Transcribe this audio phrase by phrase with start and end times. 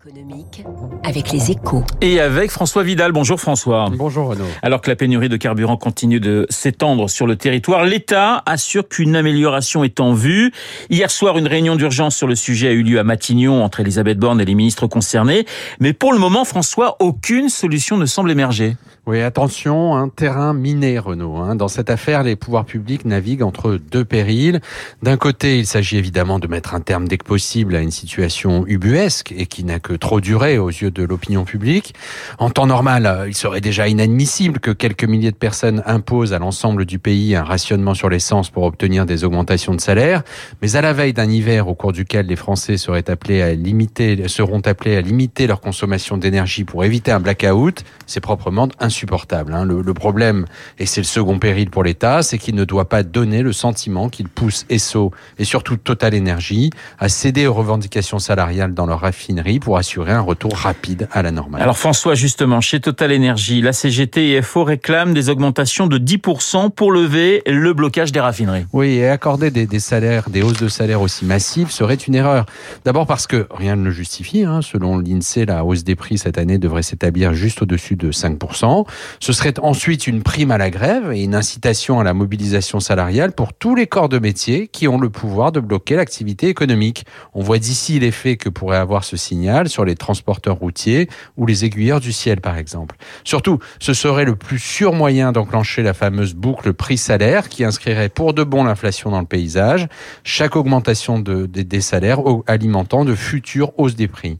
[0.00, 0.64] économique
[1.04, 1.84] avec les échos.
[2.00, 3.12] Et avec François Vidal.
[3.12, 3.90] Bonjour François.
[3.92, 4.46] Bonjour Renaud.
[4.62, 9.14] Alors que la pénurie de carburant continue de s'étendre sur le territoire, l'État assure qu'une
[9.14, 10.52] amélioration est en vue.
[10.88, 14.18] Hier soir, une réunion d'urgence sur le sujet a eu lieu à Matignon entre Elisabeth
[14.18, 15.44] Borne et les ministres concernés.
[15.80, 18.76] Mais pour le moment, François, aucune solution ne semble émerger.
[19.06, 21.38] Oui, attention, un terrain miné, Renaud.
[21.38, 21.56] Hein.
[21.56, 24.60] Dans cette affaire, les pouvoirs publics naviguent entre deux périls.
[25.02, 28.64] D'un côté, il s'agit évidemment de mettre un terme dès que possible à une situation
[28.66, 31.94] ubuesque et qui n'a que trop duré aux yeux de l'opinion publique.
[32.38, 36.84] En temps normal, il serait déjà inadmissible que quelques milliers de personnes imposent à l'ensemble
[36.84, 40.22] du pays un rationnement sur l'essence pour obtenir des augmentations de salaire.
[40.62, 44.28] Mais à la veille d'un hiver au cours duquel les Français seraient appelés à limiter,
[44.28, 49.52] seront appelés à limiter leur consommation d'énergie pour éviter un blackout, c'est proprement insupportable.
[49.54, 49.64] Hein.
[49.64, 50.46] Le, problème,
[50.78, 54.08] et c'est le second péril pour l'État, c'est qu'il ne doit pas donner le sentiment
[54.08, 59.60] qu'il pousse ESSO et surtout Total Energy à céder aux revendications salariales dans leur raffinerie
[59.60, 61.60] pour assurer un retour rapide à la normale.
[61.60, 66.70] Alors François, justement, chez Total Energy, la CGT et FO réclament des augmentations de 10%
[66.70, 68.66] pour lever le blocage des raffineries.
[68.72, 72.46] Oui, et accorder des, des salaires, des hausses de salaire aussi massives serait une erreur.
[72.84, 74.44] D'abord parce que rien ne le justifie.
[74.44, 74.60] Hein.
[74.62, 78.86] Selon l'INSEE, la hausse des prix cette année devrait s'établir juste au-dessus de 5%.
[79.18, 83.32] Ce serait ensuite une prime à la grève et une incitation à la mobilisation salariale
[83.32, 87.06] pour tous les corps de métier qui ont le pouvoir de bloquer l'activité économique.
[87.34, 91.64] On voit d'ici l'effet que pourrait avoir ce signal sur les transporteurs routiers ou les
[91.64, 92.96] aiguilleurs du ciel, par exemple.
[93.24, 98.34] Surtout, ce serait le plus sûr moyen d'enclencher la fameuse boucle prix-salaire qui inscrirait pour
[98.34, 99.86] de bon l'inflation dans le paysage,
[100.24, 104.36] chaque augmentation de, de, des salaires alimentant de futures hausses des prix.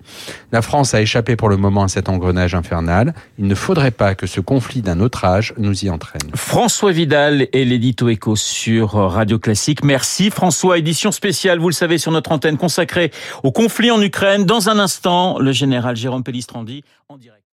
[0.52, 3.14] La France a échappé pour le moment à cet engrenage infernal.
[3.38, 6.30] Il ne faudrait pas que ce conflit d'un autre âge nous y entraîne.
[6.34, 9.84] François Vidal et l'édito écho sur Radio Classique.
[9.84, 10.78] Merci François.
[10.78, 13.10] Édition spéciale, vous le savez, sur notre antenne consacrée
[13.42, 14.44] au conflit en Ukraine.
[14.44, 17.44] Dans un instant, le général Jérôme Pellistrandi en direct.